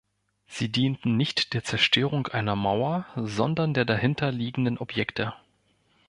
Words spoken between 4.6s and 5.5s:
Objekte.